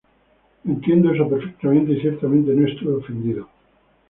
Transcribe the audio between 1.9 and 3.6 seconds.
y ciertamente no estuve ofendido.